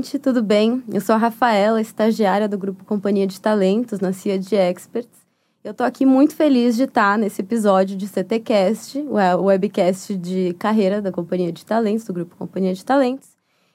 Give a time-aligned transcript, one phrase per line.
[0.00, 0.82] gente, tudo bem?
[0.90, 5.20] Eu sou a Rafaela, estagiária do grupo Companhia de Talentos na CIA de Experts.
[5.62, 11.02] Eu tô aqui muito feliz de estar nesse episódio de CTcast, o webcast de carreira
[11.02, 13.28] da Companhia de Talentos, do grupo Companhia de Talentos.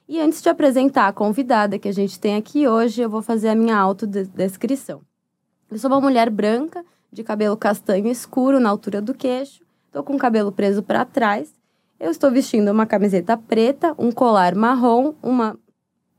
[0.09, 3.49] E antes de apresentar a convidada que a gente tem aqui hoje, eu vou fazer
[3.49, 5.01] a minha autodescrição.
[5.69, 10.15] Eu sou uma mulher branca, de cabelo castanho escuro na altura do queixo, tô com
[10.15, 11.53] o cabelo preso para trás
[11.99, 15.57] eu estou vestindo uma camiseta preta, um colar marrom, uma,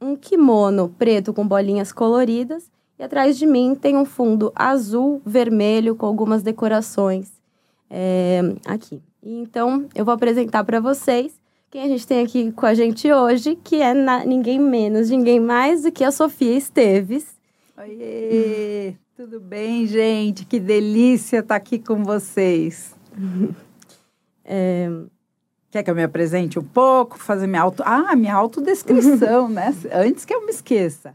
[0.00, 5.94] um kimono preto com bolinhas coloridas e atrás de mim tem um fundo azul, vermelho
[5.94, 7.30] com algumas decorações
[7.90, 9.02] é, aqui.
[9.22, 11.38] Então eu vou apresentar para vocês
[11.70, 15.40] quem a gente tem aqui com a gente hoje, que é na, ninguém menos, ninguém
[15.40, 17.36] mais do que a Sofia Esteves.
[17.76, 18.94] Oiê!
[19.16, 20.44] Tudo bem, gente?
[20.44, 22.94] Que delícia estar aqui com vocês.
[24.44, 24.88] é,
[25.76, 27.82] Quer que eu me apresente um pouco, fazer minha auto...
[27.84, 29.74] Ah, minha autodescrição, né?
[29.92, 31.14] Antes que eu me esqueça.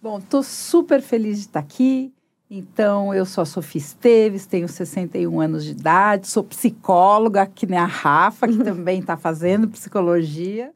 [0.00, 2.14] Bom, estou super feliz de estar aqui.
[2.48, 7.80] Então, eu sou a Sofia Esteves, tenho 61 anos de idade, sou psicóloga, que nem
[7.80, 10.70] a Rafa, que também está fazendo psicologia.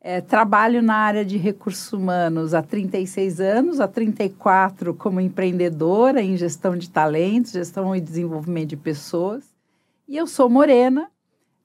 [0.00, 6.36] É, trabalho na área de recursos humanos há 36 anos, há 34 como empreendedora em
[6.36, 9.44] gestão de talentos, gestão e desenvolvimento de pessoas.
[10.08, 11.08] E eu sou morena,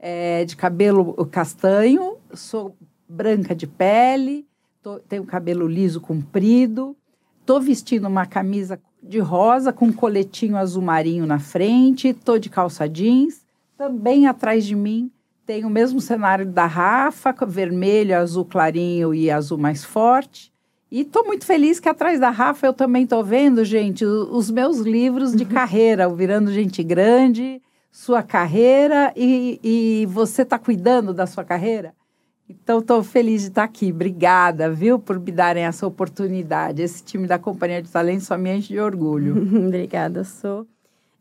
[0.05, 2.75] é, de cabelo castanho, sou
[3.07, 4.45] branca de pele,
[4.81, 6.93] tô, tenho cabelo liso comprido,
[7.39, 12.49] estou vestindo uma camisa de rosa com um coletinho azul marinho na frente, estou de
[12.49, 13.45] calça jeans,
[13.77, 15.09] também atrás de mim
[15.45, 20.51] tem o mesmo cenário da Rafa, vermelho, azul clarinho e azul mais forte.
[20.91, 24.79] E estou muito feliz que atrás da Rafa eu também estou vendo, gente, os meus
[24.79, 27.61] livros de carreira, o Virando Gente Grande,
[27.93, 31.93] sua carreira e, e você está cuidando da sua carreira?
[32.49, 33.91] Então, estou feliz de estar tá aqui.
[33.91, 36.81] Obrigada, viu, por me darem essa oportunidade.
[36.81, 39.37] Esse time da Companhia de Talentos só me enche de orgulho.
[39.67, 40.65] Obrigada, sou.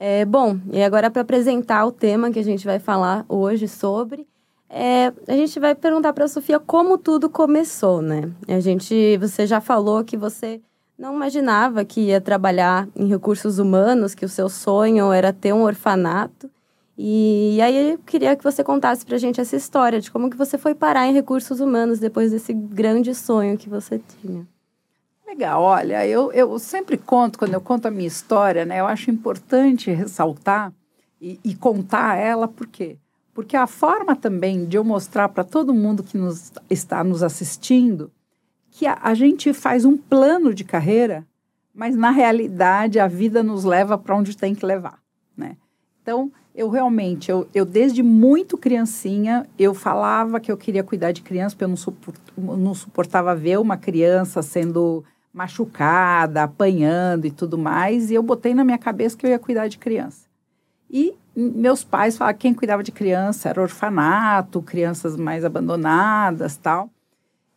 [0.01, 4.27] É, bom, e agora para apresentar o tema que a gente vai falar hoje sobre,
[4.69, 8.31] é, a gente vai perguntar para a Sofia como tudo começou, né?
[8.49, 10.61] A gente, você já falou que você
[10.99, 15.63] não imaginava que ia trabalhar em recursos humanos, que o seu sonho era ter um
[15.63, 16.51] orfanato.
[16.97, 20.59] E, aí eu queria que você contasse pra gente essa história de como que você
[20.59, 24.47] foi parar em recursos humanos depois desse grande sonho que você tinha.
[25.27, 29.11] Legal, olha, eu, eu sempre conto, quando eu conto a minha história, né, eu acho
[29.11, 30.73] importante ressaltar
[31.19, 32.99] e, e contar ela, por quê?
[33.33, 38.13] Porque a forma também de eu mostrar para todo mundo que nos, está nos assistindo
[38.71, 41.27] que a, a gente faz um plano de carreira,
[41.75, 44.99] mas na realidade a vida nos leva para onde tem que levar,
[45.35, 45.57] né?
[46.03, 51.23] Então, eu realmente, eu, eu desde muito criancinha, eu falava que eu queria cuidar de
[51.23, 55.03] criança, porque eu não, suport, não suportava ver uma criança sendo
[55.33, 59.67] machucada, apanhando e tudo mais, e eu botei na minha cabeça que eu ia cuidar
[59.69, 60.27] de criança.
[60.91, 66.91] E meus pais falavam que quem cuidava de criança era orfanato, crianças mais abandonadas, tal.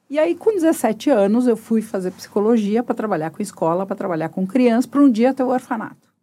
[0.09, 4.29] E aí, com 17 anos, eu fui fazer psicologia para trabalhar com escola, para trabalhar
[4.29, 6.13] com criança, para um dia ter o orfanato.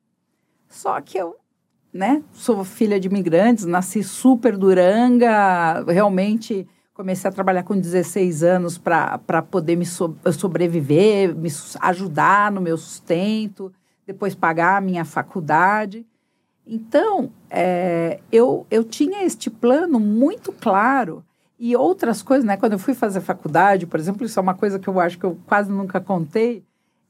[0.68, 1.36] Só que eu
[1.92, 2.22] né?
[2.32, 9.42] Sou filha de imigrantes, nasci super duranga, realmente comecei a trabalhar com 16 anos para
[9.50, 11.50] poder me so, sobreviver, me
[11.80, 13.72] ajudar no meu sustento,
[14.06, 16.06] depois pagar a minha faculdade.
[16.66, 21.24] Então, é, eu, eu tinha este plano muito claro
[21.58, 22.56] e outras coisas, né?
[22.56, 25.24] Quando eu fui fazer faculdade, por exemplo, isso é uma coisa que eu acho que
[25.24, 26.64] eu quase nunca contei,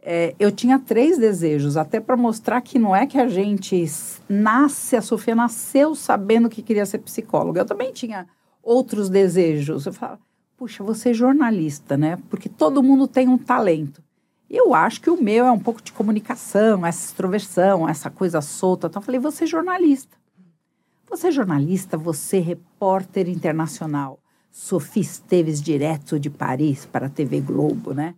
[0.05, 3.87] é, eu tinha três desejos, até para mostrar que não é que a gente
[4.29, 7.61] nasce, a Sofia nasceu sabendo que queria ser psicóloga.
[7.61, 8.27] Eu também tinha
[8.61, 9.87] outros desejos.
[9.87, 10.19] Eu falava,
[10.57, 12.19] puxa, você é jornalista, né?
[12.29, 14.03] Porque todo mundo tem um talento.
[14.51, 18.89] Eu acho que o meu é um pouco de comunicação, essa extroversão, essa coisa solta.
[18.89, 20.17] Então, eu falei, você é jornalista.
[21.09, 24.19] Você é jornalista, você é repórter internacional.
[24.51, 28.15] Sofia Esteves, direto de Paris para a TV Globo, né?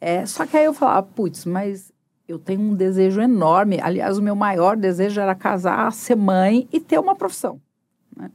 [0.00, 1.92] É, só que aí eu falava, putz, mas
[2.28, 3.78] eu tenho um desejo enorme.
[3.80, 7.60] Aliás, o meu maior desejo era casar, ser mãe e ter uma profissão.
[8.16, 8.30] Né?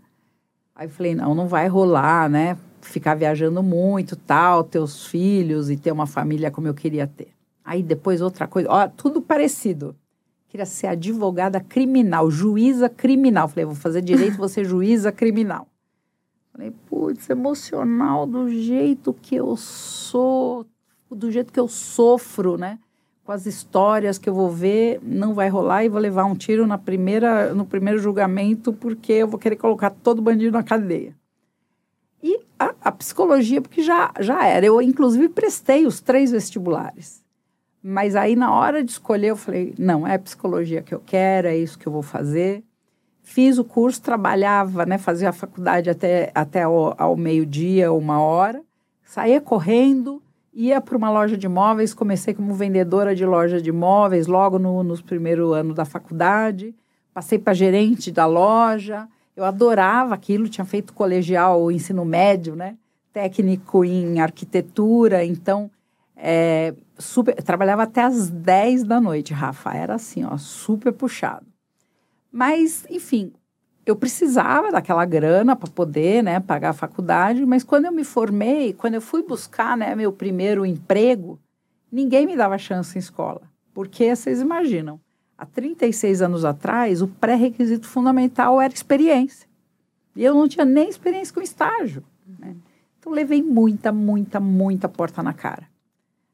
[0.76, 2.58] Aí eu falei, não, não vai rolar, né?
[2.82, 7.30] Ficar viajando muito, tal, ter os filhos e ter uma família como eu queria ter.
[7.64, 9.96] Aí depois outra coisa, ó, tudo parecido.
[10.50, 13.48] Queria ser advogada criminal, juíza criminal.
[13.48, 15.68] Falei, vou fazer direito, vou ser juíza criminal.
[16.52, 20.66] Falei, putz, emocional do jeito que eu sou,
[21.16, 22.80] do jeito que eu sofro, né?
[23.24, 26.66] Com as histórias que eu vou ver, não vai rolar e vou levar um tiro
[26.66, 31.16] na primeira, no primeiro julgamento porque eu vou querer colocar todo bandido na cadeia.
[32.24, 34.66] E a, a, psicologia, porque já, já era.
[34.66, 37.24] Eu, inclusive, prestei os três vestibulares.
[37.82, 41.58] Mas aí, na hora de escolher, eu falei: não, é psicologia que eu quero, é
[41.58, 42.64] isso que eu vou fazer.
[43.24, 48.62] Fiz o curso, trabalhava, né, fazia a faculdade até, até ao, ao meio-dia, uma hora,
[49.04, 50.22] saía correndo,
[50.54, 54.84] ia para uma loja de imóveis, comecei como vendedora de loja de imóveis logo no,
[54.84, 56.76] no primeiro ano da faculdade,
[57.14, 62.78] passei para gerente da loja, eu adorava aquilo, tinha feito colegial, ensino médio, né?
[63.14, 65.70] Técnico em arquitetura, então
[66.16, 69.74] é, super, trabalhava até as 10 da noite, Rafa.
[69.74, 71.46] Era assim, ó, super puxado.
[72.32, 73.34] Mas, enfim,
[73.86, 78.74] eu precisava daquela grana para poder né, pagar a faculdade, mas quando eu me formei,
[78.74, 81.40] quando eu fui buscar né, meu primeiro emprego,
[81.92, 83.42] ninguém me dava chance em escola.
[83.74, 85.00] Porque vocês imaginam,
[85.38, 89.48] há 36 anos atrás, o pré-requisito fundamental era experiência.
[90.16, 92.04] E eu não tinha nem experiência com estágio.
[92.40, 92.56] Né?
[93.00, 95.71] Então, levei muita, muita, muita porta na cara.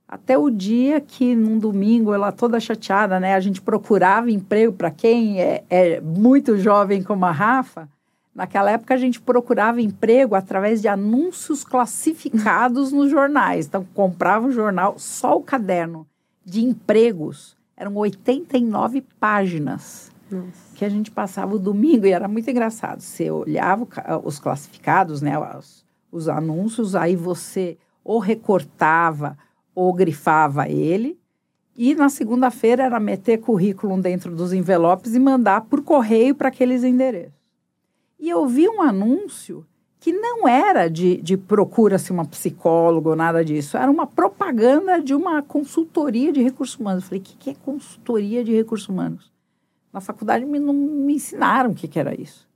[0.07, 3.35] Até o dia que, num domingo, ela toda chateada, né?
[3.35, 7.89] A gente procurava emprego para quem é, é, muito jovem como a Rafa.
[8.33, 13.65] Naquela época, a gente procurava emprego através de anúncios classificados nos jornais.
[13.65, 16.07] Então, comprava o jornal, só o caderno
[16.45, 20.47] de empregos eram 89 páginas Nossa.
[20.75, 23.01] que a gente passava o domingo e era muito engraçado.
[23.01, 23.85] Você olhava
[24.23, 29.37] os classificados, né, os, os anúncios, aí você ou recortava
[29.77, 31.19] ou grifava ele.
[31.75, 36.83] E na segunda-feira era meter currículo dentro dos envelopes e mandar por correio para aqueles
[36.83, 37.37] endereços.
[38.19, 39.63] E eu vi um anúncio
[39.99, 45.13] que não era de, de procura-se uma psicóloga ou nada disso, era uma propaganda de
[45.13, 47.03] uma consultoria de recursos humanos.
[47.03, 49.31] Eu falei, o que, que é consultoria de recursos humanos?
[49.93, 52.46] Na faculdade me, não me ensinaram o que, que era isso.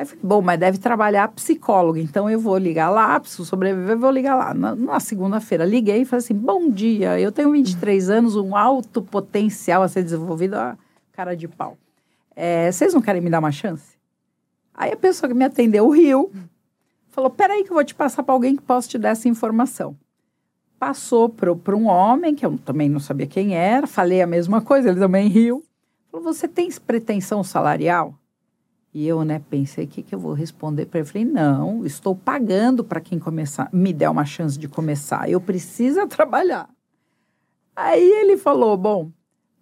[0.00, 4.10] Aí falei, bom, mas deve trabalhar psicóloga, então eu vou ligar lá, preciso sobreviver, vou
[4.10, 4.54] ligar lá.
[4.54, 9.02] Na, na segunda-feira liguei e falei assim, bom dia, eu tenho 23 anos, um alto
[9.02, 10.78] potencial a ser desenvolvido, a
[11.12, 11.76] cara de pau.
[12.34, 13.98] É, vocês não querem me dar uma chance?
[14.72, 16.32] Aí a pessoa que me atendeu riu,
[17.10, 19.94] falou: peraí, que eu vou te passar para alguém que possa te dar essa informação.
[20.78, 24.88] Passou para um homem, que eu também não sabia quem era, falei a mesma coisa,
[24.88, 25.62] ele também riu.
[26.10, 28.14] Falou: você tem pretensão salarial?
[28.92, 31.08] E eu, né, pensei, o que, que eu vou responder para ele?
[31.08, 35.30] Falei, não, estou pagando para quem começar, me der uma chance de começar.
[35.30, 36.68] Eu preciso trabalhar.
[37.74, 39.10] Aí ele falou, bom,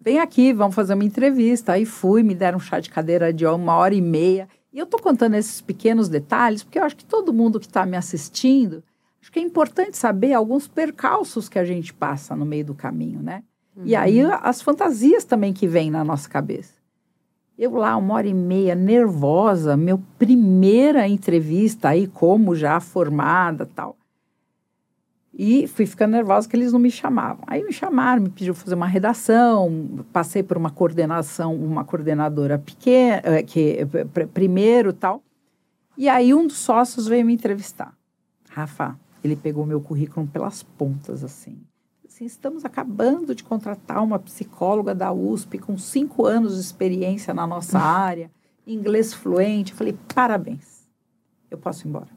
[0.01, 1.73] vem aqui, vamos fazer uma entrevista.
[1.73, 4.47] Aí fui, me deram um chá de cadeira de uma hora e meia.
[4.73, 7.85] E eu estou contando esses pequenos detalhes porque eu acho que todo mundo que está
[7.85, 8.83] me assistindo,
[9.21, 13.21] acho que é importante saber alguns percalços que a gente passa no meio do caminho,
[13.21, 13.43] né?
[13.75, 13.83] Uhum.
[13.85, 14.31] E aí uhum.
[14.41, 16.78] as fantasias também que vêm na nossa cabeça.
[17.61, 23.97] Eu lá, uma hora e meia, nervosa, meu primeira entrevista aí, como já formada tal.
[25.33, 27.43] E fui ficando nervosa que eles não me chamavam.
[27.45, 33.21] Aí me chamaram, me pediu fazer uma redação, passei por uma coordenação, uma coordenadora pequena,
[33.25, 33.79] eh, que
[34.33, 35.21] primeiro tal.
[35.97, 37.93] E aí um dos sócios veio me entrevistar.
[38.51, 41.57] Rafa, ele pegou meu currículo pelas pontas, assim.
[42.19, 42.25] Assim.
[42.25, 47.79] Estamos acabando de contratar uma psicóloga da USP com cinco anos de experiência na nossa
[47.79, 48.29] área,
[48.67, 49.71] inglês fluente.
[49.71, 50.87] Eu falei, parabéns,
[51.49, 52.09] eu posso ir embora.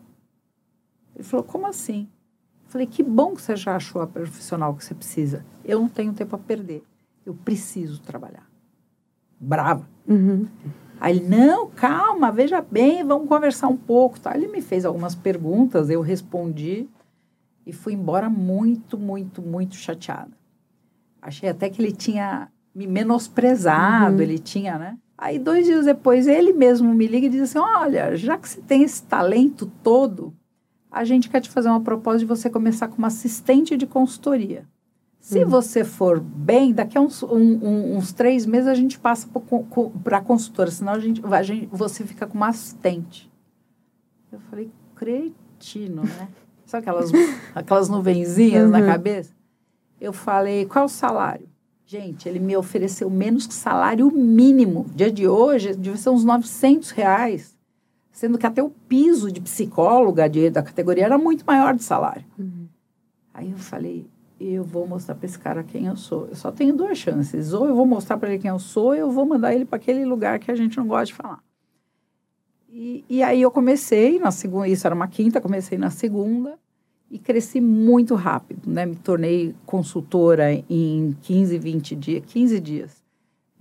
[1.14, 2.09] Ele falou, como assim?
[2.66, 5.44] Falei, que bom que você já achou a profissional que você precisa.
[5.64, 6.82] Eu não tenho tempo a perder.
[7.25, 8.49] Eu preciso trabalhar.
[9.38, 9.87] Brava.
[10.09, 10.49] Uhum.
[10.99, 14.18] Aí ele, não, calma, veja bem, vamos conversar um pouco.
[14.18, 14.35] Tá?
[14.35, 16.88] Ele me fez algumas perguntas, eu respondi
[17.66, 20.33] e fui embora muito, muito, muito chateada.
[21.21, 24.23] Achei até que ele tinha me menosprezado, uhum.
[24.23, 24.99] ele tinha, né?
[25.16, 28.61] Aí, dois dias depois, ele mesmo me liga e diz assim: Olha, já que você
[28.61, 30.35] tem esse talento todo,
[30.90, 34.66] a gente quer te fazer uma proposta de você começar como assistente de consultoria.
[35.21, 35.49] Se hum.
[35.49, 39.28] você for bem, daqui a uns, um, um, uns três meses a gente passa
[40.02, 43.31] para a consultora, senão a gente, a gente, você fica como assistente.
[44.33, 46.28] Eu falei, cretino, né?
[46.73, 47.11] Sabe aquelas,
[47.55, 48.71] aquelas nuvenzinhas uhum.
[48.71, 49.31] na cabeça?
[50.00, 51.47] Eu falei, qual o salário?
[51.85, 54.87] Gente, ele me ofereceu menos que salário mínimo.
[54.95, 57.52] Dia de hoje, devia ser uns 900 reais
[58.11, 62.25] sendo que até o piso de psicóloga de, da categoria era muito maior de salário.
[62.38, 62.67] Uhum.
[63.35, 64.07] Aí eu falei,
[64.41, 66.26] eu vou mostrar para esse cara quem eu sou.
[66.29, 67.52] Eu só tenho duas chances.
[67.52, 69.76] Ou eu vou mostrar para ele quem eu sou, ou eu vou mandar ele para
[69.76, 71.43] aquele lugar que a gente não gosta de falar.
[72.71, 76.59] E, e aí eu comecei na segunda, isso era uma quinta, comecei na segunda
[77.12, 78.87] e cresci muito rápido, né?
[78.87, 83.02] Me tornei consultora em 15, 20 dias, 15 dias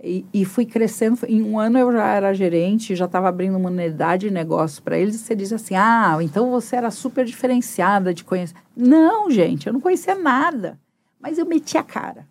[0.02, 1.18] E, e, fui crescendo.
[1.28, 4.96] Em um ano eu já era gerente, já estava abrindo uma unidade de negócio para
[4.96, 5.16] eles.
[5.16, 8.56] E você diz assim: ah, então você era super diferenciada de conhecer.
[8.74, 10.80] Não, gente, eu não conhecia nada.
[11.20, 12.26] Mas eu meti a cara.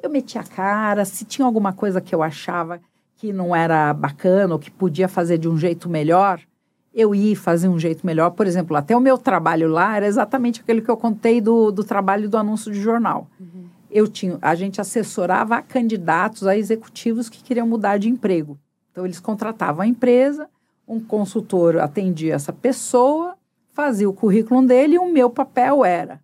[0.00, 1.06] Eu meti a cara.
[1.06, 2.80] Se tinha alguma coisa que eu achava
[3.16, 6.40] que não era bacana ou que podia fazer de um jeito melhor,
[6.94, 8.30] eu ia fazer um jeito melhor.
[8.30, 11.82] Por exemplo, até o meu trabalho lá era exatamente aquele que eu contei do, do
[11.82, 13.28] trabalho do anúncio de jornal.
[13.40, 18.58] Uhum eu tinha, a gente assessorava a candidatos, a executivos que queriam mudar de emprego.
[18.90, 20.48] Então, eles contratavam a empresa,
[20.86, 23.36] um consultor atendia essa pessoa,
[23.70, 26.20] fazia o currículo dele e o meu papel era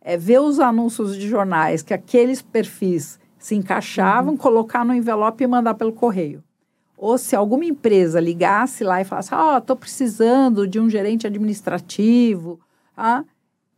[0.00, 4.38] é, ver os anúncios de jornais que aqueles perfis se encaixavam, uhum.
[4.38, 6.44] colocar no envelope e mandar pelo correio.
[6.98, 11.26] Ou se alguma empresa ligasse lá e falasse, ó, oh, estou precisando de um gerente
[11.26, 12.58] administrativo,
[12.96, 13.24] ah,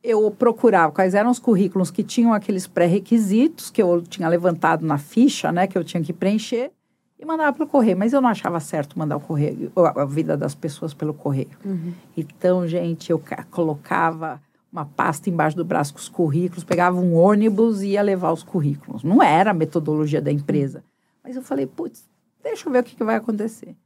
[0.02, 4.96] eu procurava quais eram os currículos que tinham aqueles pré-requisitos que eu tinha levantado na
[4.96, 6.70] ficha, né, que eu tinha que preencher
[7.18, 7.98] e mandava pelo correio.
[7.98, 11.50] Mas eu não achava certo mandar o correio, a vida das pessoas pelo correio.
[11.62, 11.92] Uhum.
[12.16, 14.40] Então, gente, eu colocava
[14.72, 18.42] uma pasta embaixo do braço com os currículos, pegava um ônibus e ia levar os
[18.42, 19.02] currículos.
[19.04, 20.82] Não era a metodologia da empresa.
[21.22, 22.08] Mas eu falei, putz,
[22.42, 23.76] deixa eu ver o que, que vai acontecer.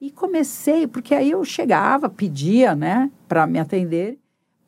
[0.00, 4.18] E comecei, porque aí eu chegava, pedia, né, para me atender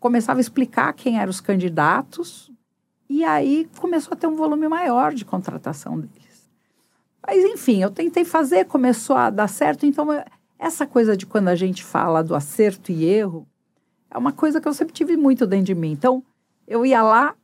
[0.05, 2.53] começava a explicar quem eram os candidatos,
[3.09, 6.53] e aí começou a ter um volume maior de contratação deles.
[7.27, 9.87] Mas, enfim, eu tentei fazer, começou a dar certo.
[9.87, 10.09] Então,
[10.59, 13.49] essa coisa de quando a gente fala do acerto e erro,
[14.11, 15.93] é uma coisa que eu sempre tive muito dentro de mim.
[15.93, 16.23] Então,
[16.69, 17.35] eu ia lá,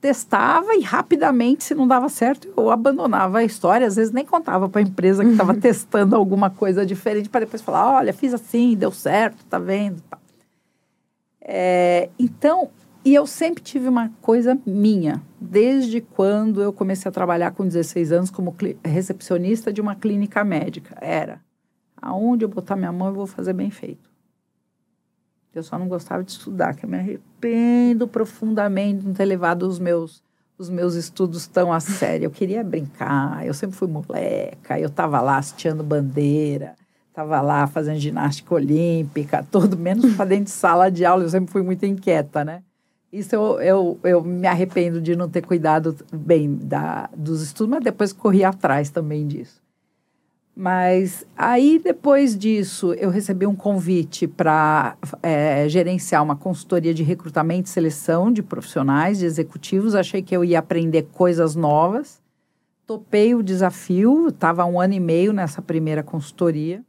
[0.00, 3.86] testava e rapidamente, se não dava certo, eu abandonava a história.
[3.86, 7.62] Às vezes nem contava para a empresa que estava testando alguma coisa diferente para depois
[7.62, 10.00] falar: olha, fiz assim, deu certo, tá vendo?
[10.02, 10.18] Tá.
[11.40, 12.70] É, então,
[13.04, 18.10] e eu sempre tive uma coisa minha, desde quando eu comecei a trabalhar com 16
[18.10, 20.96] anos como recepcionista de uma clínica médica.
[21.00, 21.40] Era,
[22.02, 24.10] aonde eu botar minha mão eu vou fazer bem feito.
[25.58, 29.62] Eu só não gostava de estudar, que eu me arrependo profundamente de não ter levado
[29.62, 30.22] os meus,
[30.58, 32.26] os meus estudos tão a sério.
[32.26, 36.74] Eu queria brincar, eu sempre fui moleca, eu estava lá hasteando bandeira,
[37.16, 41.22] Estava lá fazendo ginástica olímpica, todo menos para dentro de sala de aula.
[41.22, 42.62] Eu sempre fui muito inquieta, né?
[43.10, 47.82] Isso eu, eu, eu me arrependo de não ter cuidado bem da, dos estudos, mas
[47.82, 49.62] depois corri atrás também disso.
[50.58, 57.68] Mas aí, depois disso, eu recebi um convite para é, gerenciar uma consultoria de recrutamento
[57.68, 59.94] e seleção de profissionais, de executivos.
[59.94, 62.22] Achei que eu ia aprender coisas novas.
[62.86, 66.82] Topei o desafio, estava um ano e meio nessa primeira consultoria.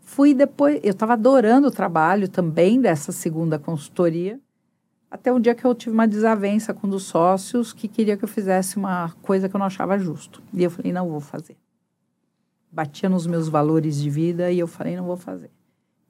[0.00, 4.40] Fui depois, eu estava adorando o trabalho também dessa segunda consultoria,
[5.08, 8.24] até um dia que eu tive uma desavença com um dos sócios que queria que
[8.24, 10.42] eu fizesse uma coisa que eu não achava justo.
[10.52, 11.56] E eu falei, não vou fazer.
[12.72, 15.50] Batia nos meus valores de vida e eu falei, não vou fazer.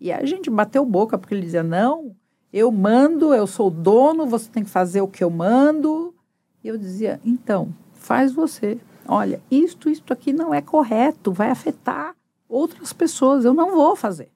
[0.00, 2.14] E a gente bateu boca, porque ele dizia, não,
[2.52, 6.14] eu mando, eu sou o dono, você tem que fazer o que eu mando.
[6.62, 8.78] E eu dizia, então, faz você.
[9.06, 12.14] Olha, isto, isto aqui não é correto, vai afetar
[12.48, 13.44] outras pessoas.
[13.44, 14.30] Eu não vou fazer.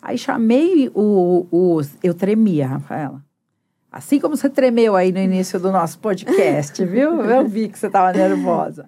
[0.00, 1.80] Aí chamei o, o.
[2.02, 3.22] Eu tremia, Rafaela.
[3.92, 7.20] Assim como você tremeu aí no início do nosso podcast, viu?
[7.22, 8.86] Eu vi que você estava nervosa.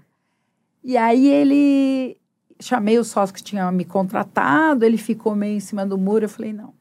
[0.83, 2.17] E aí ele.
[2.63, 6.25] Chamei o sócio que tinha me contratado, ele ficou meio em cima do muro.
[6.25, 6.73] Eu falei: não.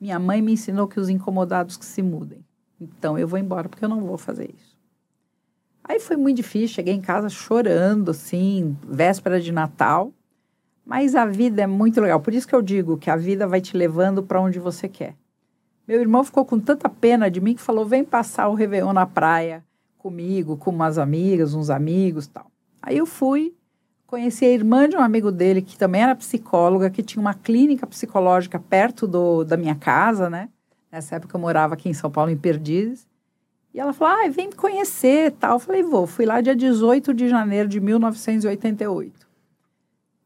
[0.00, 2.44] Minha mãe me ensinou que os incomodados que se mudem.
[2.80, 4.78] Então eu vou embora porque eu não vou fazer isso.
[5.84, 10.12] Aí foi muito difícil, cheguei em casa chorando, assim, véspera de Natal.
[10.84, 12.20] Mas a vida é muito legal.
[12.20, 15.16] Por isso que eu digo que a vida vai te levando para onde você quer.
[15.86, 19.06] Meu irmão ficou com tanta pena de mim que falou: vem passar o Réveillon na
[19.06, 19.64] praia
[19.98, 22.50] comigo, com umas amigas, uns amigos tal.
[22.80, 23.54] Aí eu fui,
[24.12, 27.86] conheci a irmã de um amigo dele, que também era psicóloga, que tinha uma clínica
[27.86, 30.50] psicológica perto do, da minha casa, né?
[30.90, 33.06] Nessa época eu morava aqui em São Paulo, em Perdizes.
[33.72, 35.54] E ela falou: ah, vem me conhecer tal.
[35.54, 36.06] Eu falei: vou.
[36.06, 39.26] Fui lá dia 18 de janeiro de 1988.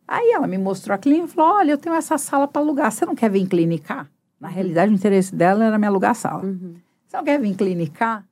[0.09, 2.90] Aí ela me mostrou a clínica e falou: Olha, eu tenho essa sala para alugar.
[2.90, 4.11] Você não quer vir clinicar?
[4.40, 6.45] Na realidade, o interesse dela era me alugar a sala.
[6.45, 6.75] Uhum.
[7.07, 8.26] Você não quer vir clinicar?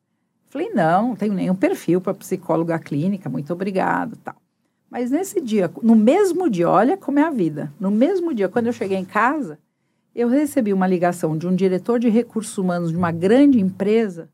[0.49, 4.17] Falei: Não, não tenho nenhum perfil para psicóloga clínica, muito obrigado.
[4.17, 4.35] tal.
[4.95, 7.75] Mas nesse dia, no mesmo dia, olha como é a vida.
[7.81, 9.59] No mesmo dia, quando eu cheguei em casa,
[10.15, 14.31] eu recebi uma ligação de um diretor de recursos humanos de uma grande empresa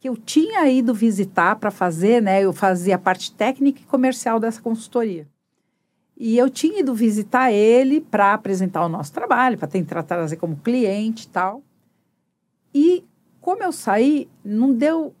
[0.00, 2.42] que eu tinha ido visitar para fazer, né?
[2.42, 5.28] Eu fazia a parte técnica e comercial dessa consultoria.
[6.16, 10.56] E eu tinha ido visitar ele para apresentar o nosso trabalho, para tentar trazer como
[10.56, 11.62] cliente e tal.
[12.72, 13.04] E
[13.42, 15.14] como eu saí, não deu,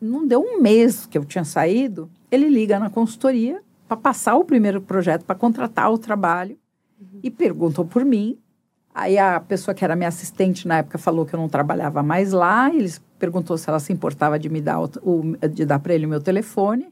[0.00, 4.44] não deu um mês que eu tinha saído, ele liga na consultoria para passar o
[4.44, 6.58] primeiro projeto, para contratar o trabalho,
[7.00, 7.20] uhum.
[7.22, 8.38] e perguntou por mim.
[8.94, 12.32] Aí a pessoa que era minha assistente na época falou que eu não trabalhava mais
[12.32, 12.68] lá.
[12.72, 14.90] Eles perguntou se ela se importava de me dar o,
[15.50, 16.88] de dar para ele o meu telefone.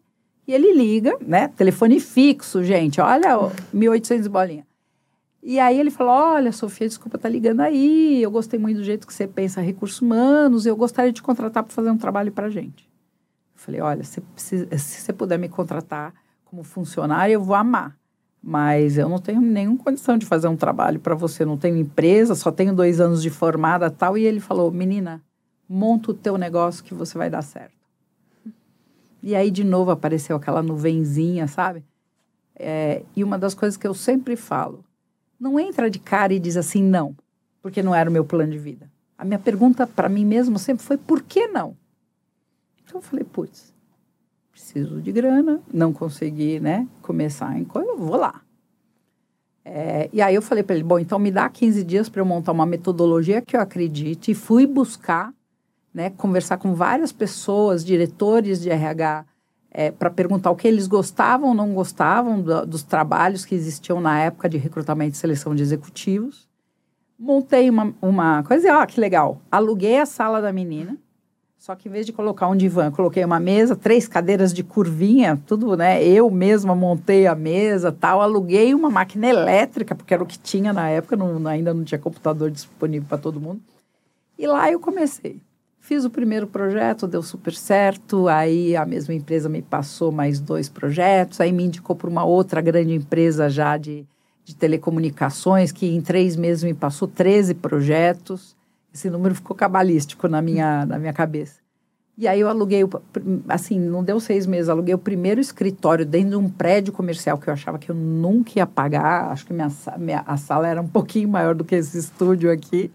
[0.47, 1.49] E ele liga, né?
[1.49, 3.00] Telefone fixo, gente.
[3.00, 3.37] Olha,
[3.75, 4.65] 1.800 bolinha.
[5.43, 8.23] E aí ele falou: Olha, Sofia, desculpa tá ligando aí.
[8.23, 10.65] Eu gostei muito do jeito que você pensa recursos humanos.
[10.65, 12.85] Eu gostaria de contratar para fazer um trabalho para gente.
[13.55, 16.15] Eu falei: Olha, se, se, se você puder me contratar
[16.47, 17.97] como funcionário, eu vou amar.
[18.43, 21.45] Mas eu não tenho nenhuma condição de fazer um trabalho para você.
[21.45, 24.17] Não tenho empresa, só tenho dois anos de formada tal.
[24.17, 25.23] E ele falou: Menina,
[25.69, 27.75] monta o teu negócio que você vai dar certo.
[29.23, 31.85] E aí, de novo, apareceu aquela nuvenzinha, sabe?
[32.55, 34.85] É, e uma das coisas que eu sempre falo,
[35.38, 37.15] não entra de cara e diz assim, não,
[37.61, 38.88] porque não era o meu plano de vida.
[39.19, 41.76] A minha pergunta para mim mesmo sempre foi, por que não?
[42.85, 43.75] Então eu falei, putz,
[44.57, 48.41] preciso de grana, não consegui, né, começar em coisa, vou lá.
[49.63, 52.25] É, e aí eu falei para ele, bom, então me dá 15 dias para eu
[52.25, 55.31] montar uma metodologia que eu acredite e fui buscar
[55.93, 59.27] né, conversar com várias pessoas, diretores de RH,
[59.71, 64.01] é, para perguntar o que eles gostavam ou não gostavam do, dos trabalhos que existiam
[64.01, 66.49] na época de recrutamento e seleção de executivos.
[67.19, 69.41] Montei uma, uma coisa, ó, que legal.
[69.51, 70.97] Aluguei a sala da menina,
[71.59, 75.41] só que em vez de colocar um divã, coloquei uma mesa, três cadeiras de curvinha,
[75.47, 76.03] tudo, né?
[76.05, 78.21] Eu mesma montei a mesa, tal.
[78.21, 81.99] Aluguei uma máquina elétrica, porque era o que tinha na época, não, ainda não tinha
[81.99, 83.61] computador disponível para todo mundo.
[84.39, 85.41] E lá eu comecei.
[85.81, 88.27] Fiz o primeiro projeto, deu super certo.
[88.27, 91.41] Aí a mesma empresa me passou mais dois projetos.
[91.41, 94.05] Aí me indicou para uma outra grande empresa já de,
[94.45, 98.56] de telecomunicações, que em três meses me passou 13 projetos.
[98.97, 101.61] Esse número ficou cabalístico na minha, na minha cabeça.
[102.17, 102.81] E aí eu aluguei,
[103.47, 107.47] assim, não deu seis meses, aluguei o primeiro escritório dentro de um prédio comercial que
[107.47, 109.31] eu achava que eu nunca ia pagar.
[109.31, 112.90] Acho que minha, minha, a sala era um pouquinho maior do que esse estúdio aqui.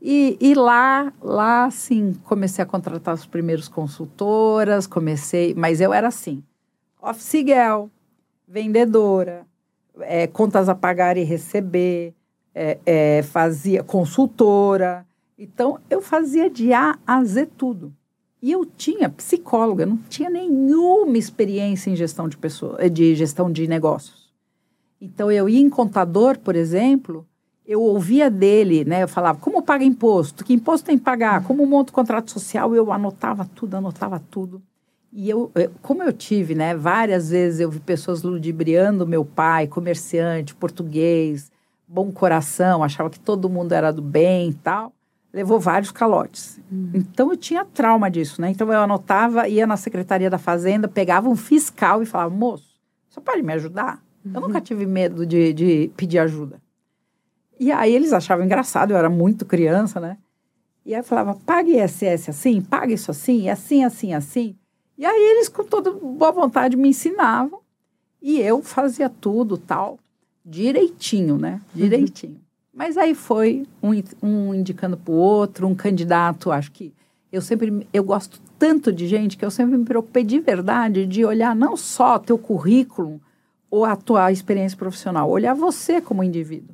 [0.00, 6.08] E, e, lá, lá, assim, comecei a contratar as primeiras consultoras, comecei, mas eu era
[6.08, 6.42] assim,
[7.00, 7.86] office girl,
[8.46, 9.46] vendedora,
[10.00, 12.14] é, contas a pagar e receber,
[12.54, 15.07] é, é, fazia consultora.
[15.38, 17.94] Então, eu fazia de A a Z tudo.
[18.42, 23.68] E eu tinha psicóloga, não tinha nenhuma experiência em gestão de pessoas, de gestão de
[23.68, 24.32] negócios.
[25.00, 27.24] Então, eu ia em contador, por exemplo,
[27.64, 29.04] eu ouvia dele, né?
[29.04, 30.44] Eu falava, como paga imposto?
[30.44, 31.44] Que imposto tem que pagar?
[31.44, 32.74] Como monta o contrato social?
[32.74, 34.60] Eu anotava tudo, anotava tudo.
[35.12, 36.74] E eu, como eu tive, né?
[36.74, 41.50] Várias vezes eu vi pessoas ludibriando meu pai, comerciante, português,
[41.86, 44.92] bom coração, achava que todo mundo era do bem e tal.
[45.38, 46.60] Levou vários calotes.
[46.68, 46.90] Uhum.
[46.92, 48.50] Então eu tinha trauma disso, né?
[48.50, 52.76] Então eu anotava, ia na Secretaria da Fazenda, pegava um fiscal e falava, moço,
[53.08, 54.02] você pode me ajudar?
[54.24, 54.32] Uhum.
[54.34, 56.60] Eu nunca tive medo de, de pedir ajuda.
[57.60, 60.18] E aí eles achavam engraçado, eu era muito criança, né?
[60.84, 64.56] E aí eu falava, pague ISS assim, pague isso assim, assim, assim, assim.
[64.98, 67.60] E aí eles, com toda boa vontade, me ensinavam.
[68.20, 70.00] E eu fazia tudo tal,
[70.44, 71.60] direitinho, né?
[71.72, 71.82] Uhum.
[71.82, 72.32] Direitinho.
[72.32, 72.47] Uhum.
[72.78, 73.90] Mas aí foi um,
[74.22, 76.94] um indicando para o outro, um candidato, acho que
[77.32, 81.24] eu sempre, eu gosto tanto de gente que eu sempre me preocupei de verdade de
[81.24, 83.20] olhar não só teu currículo
[83.68, 86.72] ou a tua experiência profissional, olhar você como indivíduo.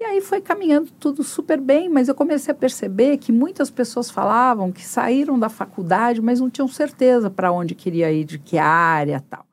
[0.00, 4.10] E aí foi caminhando tudo super bem, mas eu comecei a perceber que muitas pessoas
[4.10, 8.56] falavam que saíram da faculdade, mas não tinham certeza para onde queria ir, de que
[8.56, 9.46] área tal.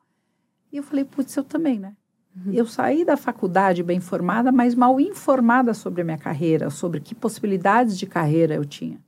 [0.72, 1.94] E eu falei, putz, eu também, né?
[2.36, 2.52] Uhum.
[2.52, 7.14] Eu saí da faculdade bem formada, mas mal informada sobre a minha carreira, sobre que
[7.14, 8.98] possibilidades de carreira eu tinha.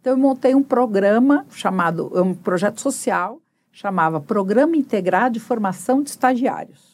[0.00, 6.10] Então, eu montei um programa chamado, um projeto social, chamava Programa Integrado de Formação de
[6.10, 6.90] Estagiários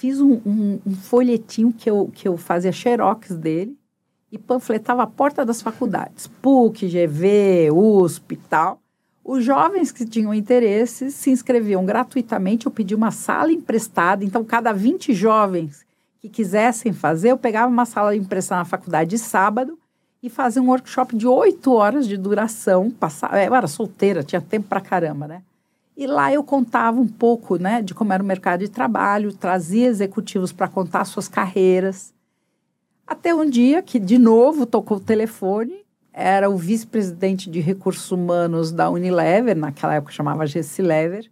[0.00, 3.76] fiz um, um, um, folhetinho que eu, que eu fazia xerox dele
[4.32, 8.80] e panfletava a porta das faculdades, PUC, GV, USP e tal.
[9.32, 14.72] Os jovens que tinham interesse se inscreviam gratuitamente, eu pedi uma sala emprestada, então cada
[14.72, 15.86] 20 jovens
[16.20, 19.78] que quisessem fazer, eu pegava uma sala emprestada na faculdade de sábado
[20.20, 22.90] e fazia um workshop de oito horas de duração.
[22.90, 25.42] Passava, eu era solteira, tinha tempo pra caramba, né?
[25.96, 29.86] E lá eu contava um pouco né, de como era o mercado de trabalho, trazia
[29.86, 32.12] executivos para contar suas carreiras.
[33.06, 38.72] Até um dia que, de novo, tocou o telefone, era o vice-presidente de recursos humanos
[38.72, 40.44] da Unilever, naquela época chamava
[40.78, 41.30] Lever,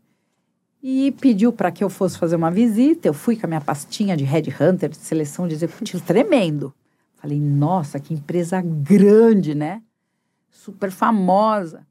[0.82, 3.08] e pediu para que eu fosse fazer uma visita.
[3.08, 6.72] Eu fui com a minha pastinha de headhunter, de seleção de executivos, tremendo.
[7.16, 9.82] Falei, nossa, que empresa grande, né?
[10.50, 11.86] Super famosa.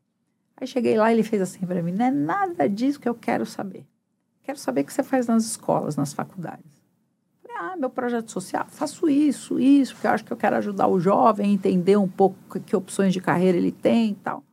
[0.55, 3.13] Aí cheguei lá e ele fez assim para mim: não é nada disso que eu
[3.13, 3.85] quero saber.
[4.41, 6.76] Quero saber o que você faz nas escolas, nas faculdades.
[7.59, 10.99] Ah, meu projeto social, faço isso, isso, porque eu acho que eu quero ajudar o
[10.99, 14.43] jovem a entender um pouco que, que opções de carreira ele tem e tal.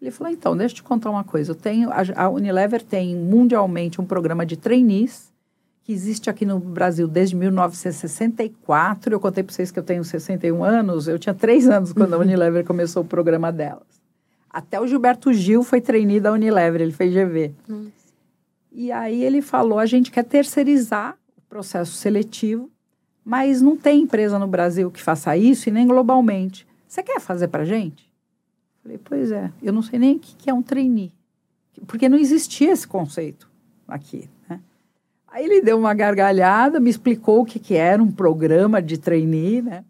[0.00, 1.52] Ele falou, então, deixa eu te contar uma coisa.
[1.52, 5.32] Eu tenho, a Unilever tem mundialmente um programa de trainees
[5.82, 9.14] que existe aqui no Brasil desde 1964.
[9.14, 11.08] Eu contei para vocês que eu tenho 61 anos.
[11.08, 13.86] Eu tinha três anos quando a Unilever começou o programa delas.
[14.50, 17.54] Até o Gilberto Gil foi trainee da Unilever, ele fez GV.
[17.66, 17.90] Nossa.
[18.72, 21.16] E aí ele falou, a gente quer terceirizar
[21.56, 22.70] processo seletivo,
[23.24, 26.66] mas não tem empresa no Brasil que faça isso e nem globalmente.
[26.86, 28.12] Você quer fazer para gente?
[28.82, 31.14] Falei, pois é, eu não sei nem o que é um trainee,
[31.86, 33.50] porque não existia esse conceito
[33.88, 34.28] aqui.
[34.46, 34.60] Né?
[35.26, 39.62] Aí ele deu uma gargalhada, me explicou o que, que era um programa de trainee,
[39.62, 39.82] né?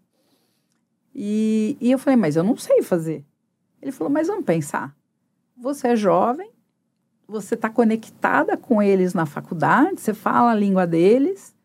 [1.13, 3.25] E, e eu falei, mas eu não sei fazer.
[3.81, 4.95] Ele falou, mas vamos pensar.
[5.57, 6.49] Você é jovem,
[7.27, 11.56] você está conectada com eles na faculdade, você fala a língua deles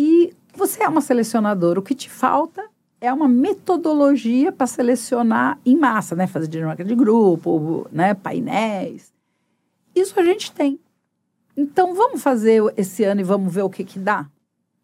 [0.00, 1.80] e você é uma selecionadora.
[1.80, 2.64] O que te falta
[3.00, 6.28] é uma metodologia para selecionar em massa, né?
[6.28, 8.14] Fazer dinâmica de grupo, né?
[8.14, 9.12] painéis.
[9.92, 10.78] Isso a gente tem.
[11.56, 14.28] Então, vamos fazer esse ano e vamos ver o que que dá?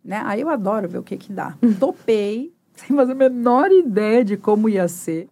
[0.05, 0.21] Né?
[0.25, 1.57] Aí eu adoro ver o que que dá.
[1.79, 5.29] Topei, sem fazer a menor ideia de como ia ser.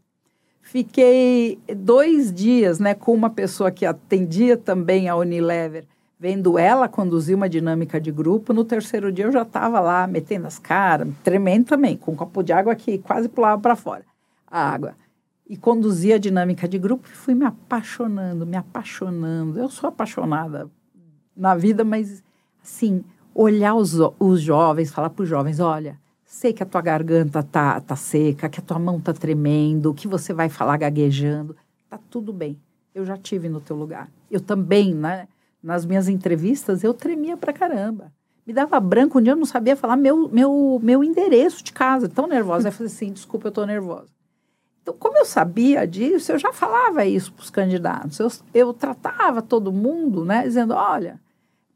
[0.61, 5.87] Fiquei dois dias né, com uma pessoa que atendia também a Unilever,
[6.23, 8.53] vendo ela conduzir uma dinâmica de grupo.
[8.53, 12.45] No terceiro dia eu já estava lá metendo as caras, tremendo também, com um copo
[12.45, 14.05] de água que quase pulava para fora
[14.47, 14.95] a água.
[15.51, 19.59] E conduzia a dinâmica de grupo e fui me apaixonando, me apaixonando.
[19.59, 20.71] Eu sou apaixonada
[21.37, 22.23] na vida, mas
[22.63, 23.03] assim,
[23.35, 27.81] olhar os, os jovens, falar para os jovens: olha, sei que a tua garganta tá,
[27.81, 31.57] tá seca, que a tua mão tá tremendo, que você vai falar gaguejando.
[31.91, 32.57] Tá tudo bem.
[32.95, 34.09] Eu já tive no teu lugar.
[34.31, 35.27] Eu também, né?
[35.63, 38.13] Nas minhas entrevistas, eu tremia pra caramba.
[38.47, 42.09] Me dava branco, um dia eu não sabia falar meu, meu, meu endereço de casa,
[42.09, 42.69] tão nervosa.
[42.69, 44.09] Eu falei assim, desculpa, eu tô nervosa.
[44.83, 48.19] Então, como eu sabia disso, eu já falava isso para os candidatos.
[48.19, 51.21] Eu, eu tratava todo mundo, né, dizendo, olha,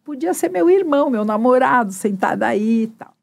[0.03, 3.15] podia ser meu irmão, meu namorado, sentado aí e tal.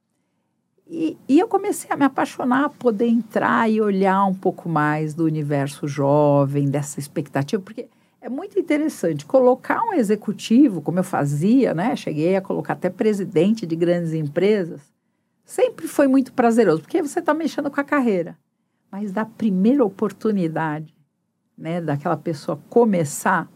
[0.88, 5.13] E, e eu comecei a me apaixonar, a poder entrar e olhar um pouco mais
[5.13, 7.88] do universo jovem, dessa expectativa, porque
[8.23, 11.93] é muito interessante colocar um executivo, como eu fazia, né?
[11.93, 14.79] Cheguei a colocar até presidente de grandes empresas.
[15.43, 18.38] Sempre foi muito prazeroso, porque você está mexendo com a carreira.
[18.89, 20.95] Mas da primeira oportunidade,
[21.57, 23.51] né, daquela pessoa começar,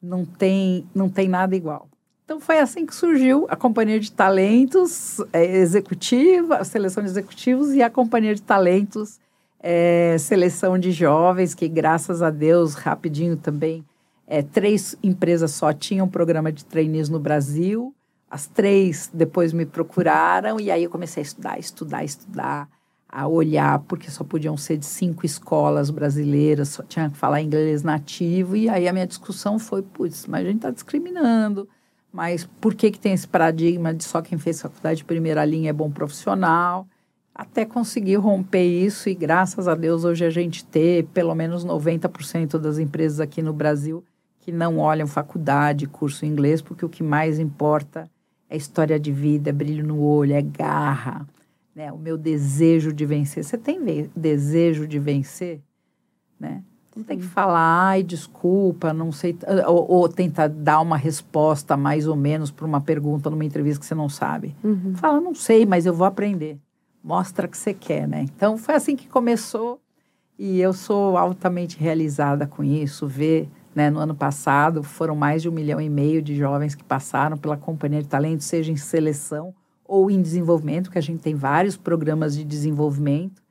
[0.00, 1.86] não tem, não tem nada igual.
[2.24, 7.74] Então foi assim que surgiu a companhia de talentos é, executiva, a seleção de executivos
[7.74, 9.20] e a companhia de talentos
[9.62, 13.84] é, seleção de jovens, que graças a Deus, rapidinho também,
[14.26, 17.94] é, três empresas só tinham programa de trainees no Brasil.
[18.30, 22.68] As três depois me procuraram e aí eu comecei a estudar, estudar, estudar,
[23.08, 27.82] a olhar, porque só podiam ser de cinco escolas brasileiras, só tinha que falar inglês
[27.82, 28.56] nativo.
[28.56, 31.68] E aí a minha discussão foi, putz, mas a gente está discriminando.
[32.10, 35.70] Mas por que, que tem esse paradigma de só quem fez faculdade de primeira linha
[35.70, 36.86] é bom profissional?
[37.34, 42.58] Até conseguir romper isso e graças a Deus hoje a gente ter pelo menos 90%
[42.58, 44.04] das empresas aqui no Brasil
[44.40, 48.10] que não olham faculdade, curso em inglês, porque o que mais importa
[48.50, 51.26] é história de vida, é brilho no olho, é garra,
[51.74, 51.92] né?
[51.92, 53.44] O meu desejo de vencer.
[53.44, 55.60] Você tem desejo de vencer,
[56.40, 56.60] né?
[56.94, 62.06] Não tem que falar, ai, desculpa, não sei, ou, ou tentar dar uma resposta mais
[62.06, 64.54] ou menos para uma pergunta numa entrevista que você não sabe.
[64.62, 64.94] Uhum.
[64.96, 66.58] Fala, não sei, mas eu vou aprender
[67.02, 68.22] mostra que você quer, né?
[68.22, 69.80] Então foi assim que começou
[70.38, 73.06] e eu sou altamente realizada com isso.
[73.06, 76.84] Ver, né, no ano passado foram mais de um milhão e meio de jovens que
[76.84, 81.34] passaram pela Companhia de Talento, seja em seleção ou em desenvolvimento, que a gente tem
[81.34, 83.42] vários programas de desenvolvimento.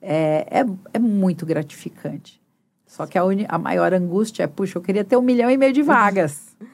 [0.00, 2.40] É, é, é muito gratificante.
[2.86, 5.56] Só que a, uni, a maior angústia é, puxa, eu queria ter um milhão e
[5.56, 6.56] meio de vagas.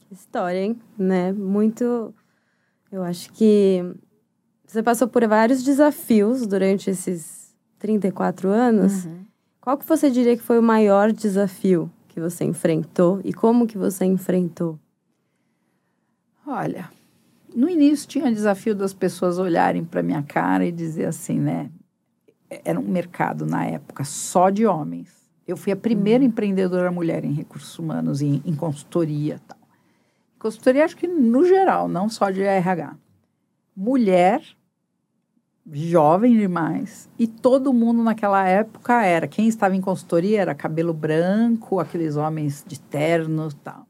[0.00, 0.76] Que história, hein?
[0.98, 1.32] Né?
[1.32, 2.12] Muito.
[2.90, 3.94] Eu acho que
[4.70, 9.04] você passou por vários desafios durante esses 34 anos.
[9.04, 9.24] Uhum.
[9.60, 13.76] Qual que você diria que foi o maior desafio que você enfrentou e como que
[13.76, 14.78] você enfrentou?
[16.46, 16.88] Olha,
[17.52, 21.68] no início tinha o desafio das pessoas olharem para minha cara e dizer assim, né?
[22.64, 25.28] Era um mercado na época só de homens.
[25.48, 26.30] Eu fui a primeira uhum.
[26.30, 29.58] empreendedora mulher em recursos humanos, em, em consultoria tal.
[30.38, 32.94] Consultoria, acho que no geral, não só de RH.
[33.76, 34.40] Mulher
[35.72, 37.08] jovem demais.
[37.18, 39.26] E todo mundo naquela época era.
[39.26, 43.86] Quem estava em consultoria era cabelo branco, aqueles homens de terno e tal.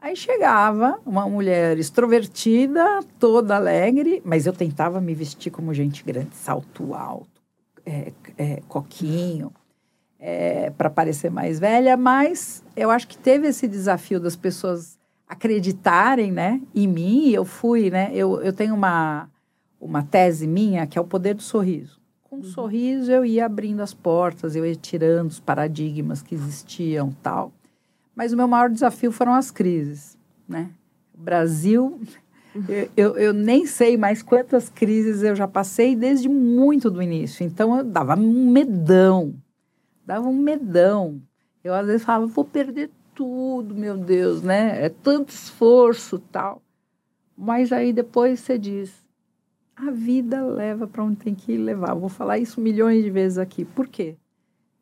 [0.00, 6.34] Aí chegava uma mulher extrovertida, toda alegre, mas eu tentava me vestir como gente grande,
[6.34, 7.40] salto alto,
[7.86, 9.52] é, é, coquinho,
[10.18, 16.32] é, para parecer mais velha, mas eu acho que teve esse desafio das pessoas acreditarem
[16.32, 17.30] né, em mim.
[17.30, 18.10] Eu fui, né?
[18.12, 19.28] Eu, eu tenho uma,
[19.82, 22.00] uma tese minha que é o poder do sorriso.
[22.22, 22.44] Com um uhum.
[22.44, 27.52] sorriso eu ia abrindo as portas, eu ia tirando os paradigmas que existiam tal.
[28.14, 30.16] Mas o meu maior desafio foram as crises,
[30.48, 30.70] né?
[31.12, 32.00] O Brasil,
[32.68, 37.44] eu, eu, eu, nem sei mais quantas crises eu já passei desde muito do início.
[37.44, 39.34] Então, eu dava um medão,
[40.06, 41.20] dava um medão.
[41.64, 44.84] Eu, às vezes, falava, vou perder tudo, meu Deus, né?
[44.84, 46.62] É tanto esforço tal.
[47.36, 49.01] Mas aí depois você diz,
[49.76, 51.94] a vida leva para onde tem que levar.
[51.94, 53.64] vou falar isso milhões de vezes aqui.
[53.64, 54.16] Por quê?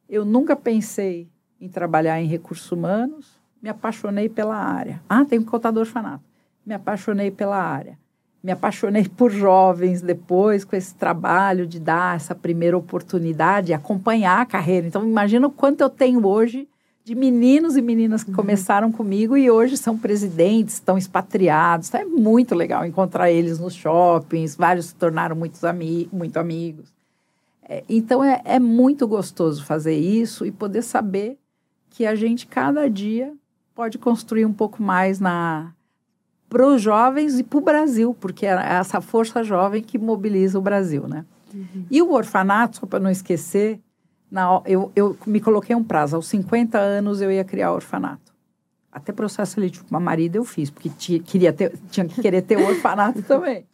[0.08, 1.28] Eu nunca pensei
[1.60, 5.00] em trabalhar em recursos humanos, me apaixonei pela área.
[5.08, 6.24] Ah, tem um contador orfanato.
[6.64, 7.98] Me apaixonei pela área.
[8.42, 14.46] Me apaixonei por jovens depois, com esse trabalho de dar essa primeira oportunidade, acompanhar a
[14.46, 14.86] carreira.
[14.86, 16.68] Então, imagina o quanto eu tenho hoje
[17.10, 18.36] de meninos e meninas que uhum.
[18.36, 21.88] começaram comigo e hoje são presidentes, estão expatriados.
[21.88, 26.94] Então, é muito legal encontrar eles nos shoppings, vários se tornaram muitos ami muito amigos.
[27.68, 31.36] É, então, é, é muito gostoso fazer isso e poder saber
[31.90, 33.34] que a gente, cada dia,
[33.74, 35.72] pode construir um pouco mais na
[36.48, 40.62] para os jovens e para o Brasil, porque é essa força jovem que mobiliza o
[40.62, 41.24] Brasil, né?
[41.52, 41.86] Uhum.
[41.90, 43.80] E o orfanato, só para não esquecer,
[44.30, 48.32] na, eu, eu me coloquei um prazo, aos 50 anos eu ia criar orfanato.
[48.92, 52.56] Até processo seletivo para marido eu fiz, porque tinha, queria ter, tinha que querer ter
[52.56, 53.66] o orfanato também.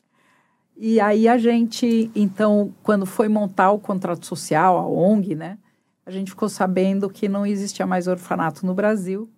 [0.77, 5.59] E aí a gente, então, quando foi montar o contrato social, a ONG, né?
[6.07, 9.29] a gente ficou sabendo que não existia mais orfanato no Brasil.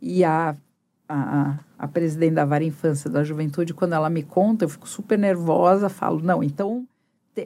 [0.00, 0.56] E a,
[1.08, 5.18] a, a presidente da Vara Infância da Juventude, quando ela me conta, eu fico super
[5.18, 6.86] nervosa, falo, não, então,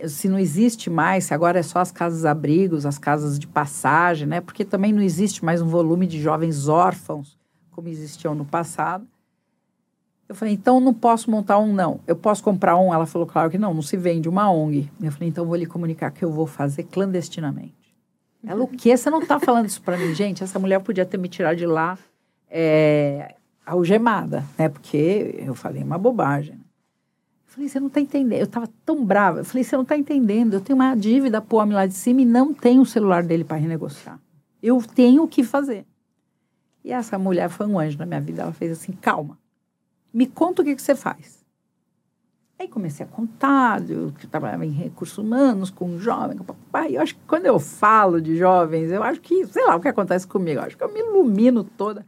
[0.08, 4.40] se não existe mais, se agora é só as casas-abrigos, as casas de passagem, né?
[4.40, 7.36] Porque também não existe mais um volume de jovens órfãos,
[7.70, 9.06] como existiam no passado.
[10.28, 12.00] Eu falei, então não posso montar um, não.
[12.06, 12.94] Eu posso comprar um?
[12.94, 14.90] Ela falou, claro que não, não se vende uma ONG.
[15.02, 17.94] Eu falei, então vou lhe comunicar que eu vou fazer clandestinamente.
[18.46, 18.96] Ela, o quê?
[18.96, 20.12] Você não está falando isso para mim?
[20.16, 21.98] Gente, essa mulher podia ter me tirado de lá
[22.50, 23.34] é,
[23.66, 24.68] algemada, né?
[24.68, 26.58] Porque eu falei uma bobagem.
[27.54, 28.40] Falei, você não está entendendo.
[28.40, 29.38] Eu estava tão brava.
[29.38, 30.54] Eu falei, você não está entendendo.
[30.54, 33.22] Eu tenho uma dívida para o homem lá de cima e não tenho o celular
[33.22, 34.18] dele para renegociar.
[34.60, 35.86] Eu tenho o que fazer.
[36.82, 38.42] E essa mulher foi um anjo na minha vida.
[38.42, 39.38] Ela fez assim, calma.
[40.12, 41.44] Me conta o que, que você faz.
[42.58, 46.96] Aí comecei a contar, eu trabalhava em recursos humanos, com jovens, com papai.
[46.96, 49.88] Eu acho que quando eu falo de jovens, eu acho que, sei lá, o que
[49.88, 52.04] acontece comigo, eu acho que eu me ilumino toda.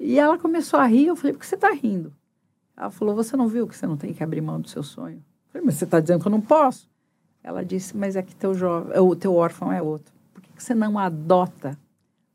[0.00, 2.10] E ela começou a rir, eu falei, por que você está rindo?
[2.76, 5.16] Ela falou, você não viu que você não tem que abrir mão do seu sonho?
[5.16, 6.90] Eu falei, mas você está dizendo que eu não posso?
[7.42, 10.12] Ela disse, mas é que teu, jovem, o teu órfão é outro.
[10.32, 11.78] Por que você não adota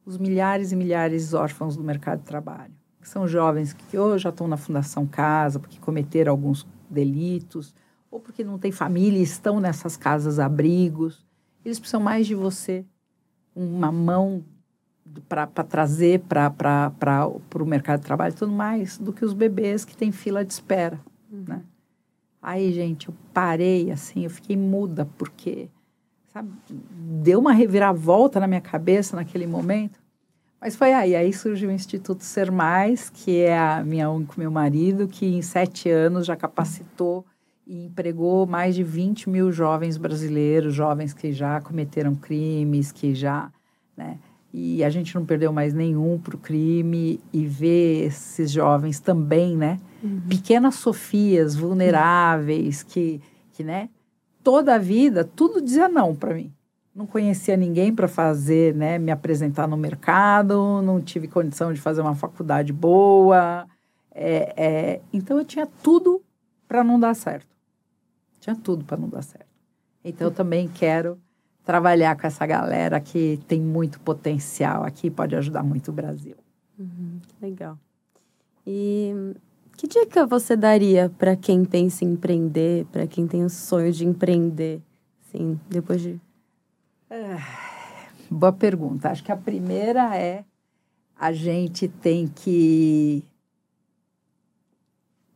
[0.06, 2.74] os milhares e milhares de órfãos do mercado de trabalho?
[3.02, 7.74] Que são jovens que ou já estão na Fundação Casa, porque cometeram alguns delitos,
[8.12, 11.26] ou porque não tem família e estão nessas casas abrigos.
[11.64, 12.86] Eles precisam mais de você,
[13.56, 14.44] uma mão
[15.22, 16.92] para trazer para
[17.56, 21.00] o mercado de trabalho tudo mais do que os bebês que têm fila de espera,
[21.32, 21.44] uhum.
[21.48, 21.62] né?
[22.42, 25.68] Aí, gente, eu parei assim, eu fiquei muda, porque,
[26.32, 30.00] sabe, deu uma reviravolta na minha cabeça naquele momento.
[30.60, 34.40] Mas foi aí, aí surgiu o Instituto Ser Mais, que é a minha ONG com
[34.40, 37.26] meu marido, que em sete anos já capacitou
[37.66, 43.52] e empregou mais de 20 mil jovens brasileiros, jovens que já cometeram crimes, que já,
[43.96, 44.18] né,
[44.60, 49.56] e a gente não perdeu mais nenhum para o crime e ver esses jovens também,
[49.56, 49.80] né?
[50.04, 50.22] Uhum.
[50.28, 53.88] Pequenas Sofias vulneráveis que, que, né?
[54.44, 56.52] Toda a vida, tudo dizia não para mim.
[56.96, 58.98] Não conhecia ninguém para fazer, né?
[58.98, 63.68] Me apresentar no mercado, não tive condição de fazer uma faculdade boa.
[64.10, 66.20] É, é, então eu tinha tudo
[66.68, 67.56] para não dar certo.
[68.40, 69.46] Tinha tudo para não dar certo.
[70.04, 71.20] Então eu também quero
[71.68, 76.38] trabalhar com essa galera que tem muito potencial aqui, pode ajudar muito o Brasil.
[76.80, 77.78] Uhum, legal.
[78.66, 79.14] E
[79.76, 84.06] que dica você daria para quem pensa em empreender, para quem tem o sonho de
[84.06, 84.82] empreender,
[85.30, 86.18] sim, depois de...
[87.10, 87.36] É,
[88.32, 89.10] boa pergunta.
[89.10, 90.46] Acho que a primeira é
[91.20, 93.26] a gente tem que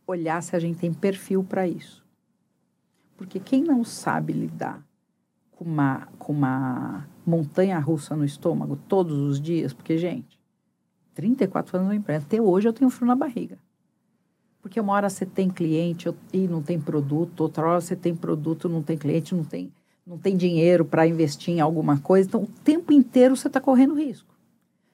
[0.06, 2.02] olhar se a gente tem perfil para isso.
[3.18, 4.82] Porque quem não sabe lidar
[5.52, 10.38] com uma, com uma montanha russa no estômago todos os dias, porque, gente,
[11.14, 13.58] 34 anos no empresa, até hoje eu tenho frio na barriga.
[14.60, 18.68] Porque uma hora você tem cliente e não tem produto, outra hora você tem produto,
[18.68, 19.72] não tem cliente, não tem,
[20.06, 22.28] não tem dinheiro para investir em alguma coisa.
[22.28, 24.32] Então, o tempo inteiro você está correndo risco.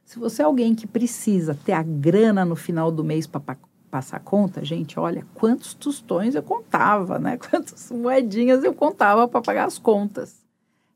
[0.06, 3.58] Se você é alguém que precisa ter a grana no final do mês para
[3.90, 7.36] passar conta, gente, olha quantos tostões eu contava, né?
[7.50, 10.47] Quantas moedinhas eu contava para pagar as contas.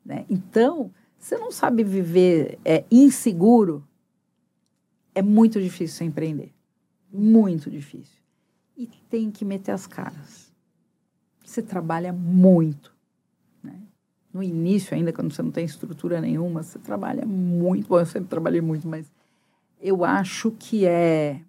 [0.04, 0.24] Né?
[0.28, 3.86] Então, você não sabe viver é, inseguro,
[5.14, 6.52] é muito difícil você empreender.
[7.12, 8.22] Muito difícil
[8.76, 10.52] e tem que meter as caras.
[11.44, 12.94] Você trabalha muito.
[13.62, 13.78] Né?
[14.32, 17.88] No início, ainda quando você não tem estrutura nenhuma, você trabalha muito.
[17.88, 19.10] Bom, eu sempre trabalhei muito, mas
[19.80, 21.40] eu acho que é.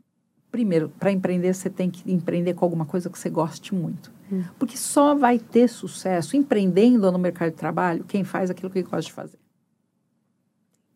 [0.51, 4.11] Primeiro, para empreender, você tem que empreender com alguma coisa que você goste muito.
[4.31, 4.43] Hum.
[4.57, 9.01] Porque só vai ter sucesso empreendendo no mercado de trabalho quem faz aquilo que gosta
[9.01, 9.39] de fazer.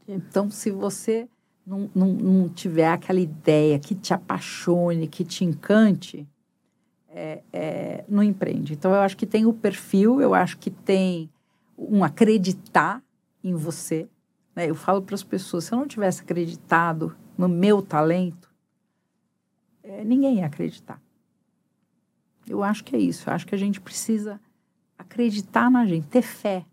[0.07, 1.27] Então, se você
[1.65, 6.25] não, não, não tiver aquela ideia que te apaixone, que te encante,
[7.09, 8.73] é, é, não empreende.
[8.73, 11.29] Então, eu acho que tem o perfil, eu acho que tem
[11.77, 13.03] um acreditar
[13.43, 14.07] em você.
[14.55, 14.69] Né?
[14.69, 18.49] Eu falo para as pessoas, se eu não tivesse acreditado no meu talento,
[19.83, 21.01] é, ninguém ia acreditar.
[22.47, 23.29] Eu acho que é isso.
[23.29, 24.39] Eu acho que a gente precisa
[24.97, 26.65] acreditar na gente, ter fé.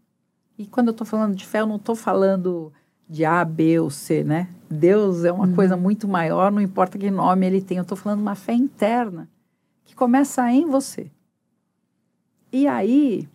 [0.57, 2.73] E quando eu estou falando de fé, eu não estou falando
[3.09, 4.49] de A, B ou C, né?
[4.71, 5.55] Deus é uma uhum.
[5.55, 7.77] coisa muito maior, não importa que nome ele tem.
[7.77, 9.29] Eu estou falando uma fé interna
[9.85, 11.11] que começa em você.
[12.53, 13.29] E aí,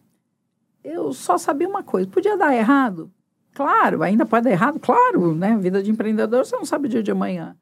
[0.84, 3.12] eu só sabia uma coisa: podia dar errado?
[3.54, 5.58] Claro, ainda pode dar errado, claro, né?
[5.58, 7.58] Vida de empreendedor, você não sabe o dia de amanhã.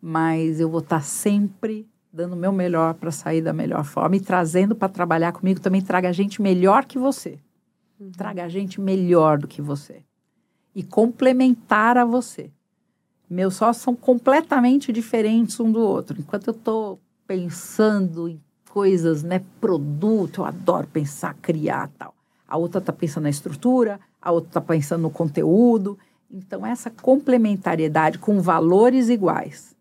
[0.00, 4.16] Mas eu vou estar tá sempre dando o meu melhor para sair da melhor forma
[4.16, 7.38] e trazendo para trabalhar comigo também traga gente melhor que você.
[7.98, 8.12] Uhum.
[8.12, 10.02] Traga gente melhor do que você
[10.74, 12.50] e complementar a você.
[13.28, 16.18] Meus sócios são completamente diferentes um do outro.
[16.18, 22.14] Enquanto eu estou pensando em coisas, né, produto, eu adoro pensar, criar tal.
[22.46, 25.98] A outra está pensando na estrutura, a outra está pensando no conteúdo.
[26.30, 29.74] Então, essa complementariedade com valores iguais.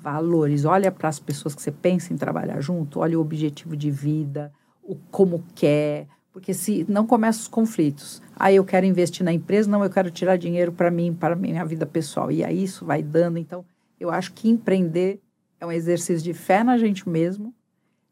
[0.00, 3.90] Valores, olha para as pessoas que você pensa em trabalhar junto, olha o objetivo de
[3.90, 9.32] vida, o como quer, porque se não começam os conflitos, aí eu quero investir na
[9.32, 12.30] empresa, não, eu quero tirar dinheiro para mim, para minha vida pessoal.
[12.30, 13.38] E aí isso vai dando.
[13.38, 13.64] Então,
[13.98, 15.20] eu acho que empreender
[15.60, 17.52] é um exercício de fé na gente mesmo,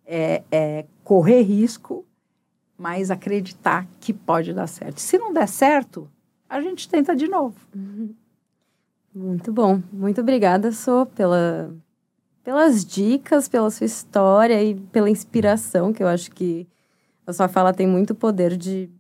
[0.05, 2.05] é, é correr risco,
[2.77, 5.01] mas acreditar que pode dar certo.
[5.01, 6.11] Se não der certo,
[6.49, 7.55] a gente tenta de novo.
[7.75, 8.13] Uhum.
[9.17, 9.83] Muito bom.
[9.91, 11.75] Muito obrigada, Sô, pela,
[12.45, 16.67] pelas dicas, pela sua história e pela inspiração, que eu acho que
[17.27, 18.91] a sua fala tem muito poder de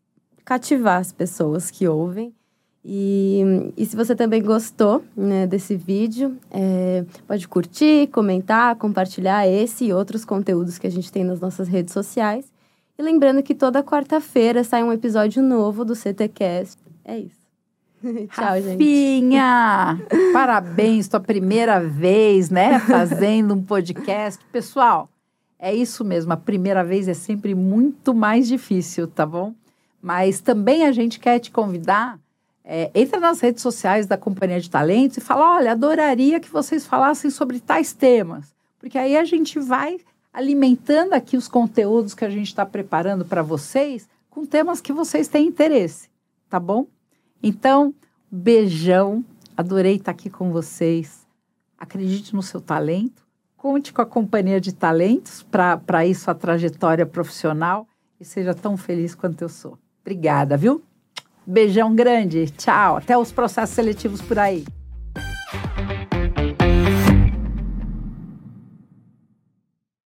[0.42, 2.35] cativar as pessoas que ouvem.
[2.83, 3.42] E,
[3.76, 9.92] e se você também gostou né, desse vídeo, é, pode curtir, comentar, compartilhar esse e
[9.92, 12.50] outros conteúdos que a gente tem nas nossas redes sociais.
[12.98, 16.79] E lembrando que toda quarta-feira sai um episódio novo do CTCast.
[17.05, 17.36] É isso.
[18.33, 20.33] Tchau, Rafinha, gente.
[20.33, 22.79] Parabéns, tua primeira vez, né?
[22.87, 24.42] Fazendo um podcast.
[24.53, 25.09] Pessoal,
[25.59, 29.55] é isso mesmo, a primeira vez é sempre muito mais difícil, tá bom?
[30.01, 32.19] Mas também a gente quer te convidar.
[32.64, 36.87] É, entra nas redes sociais da Companhia de Talentos e fala: olha, adoraria que vocês
[36.87, 38.55] falassem sobre tais temas.
[38.79, 39.99] Porque aí a gente vai
[40.33, 45.29] alimentando aqui os conteúdos que a gente está preparando para vocês com temas que vocês
[45.29, 46.11] têm interesse,
[46.51, 46.87] tá bom?
[47.47, 47.95] Então,
[48.31, 49.25] beijão,
[49.57, 51.27] adorei estar aqui com vocês.
[51.79, 57.89] Acredite no seu talento Conte com a companhia de talentos para isso a trajetória profissional
[58.21, 59.77] e seja tão feliz quanto eu sou.
[60.03, 60.85] Obrigada, viu?
[61.45, 62.51] Beijão grande.
[62.51, 62.99] Tchau.
[62.99, 64.65] Até os processos seletivos por aí.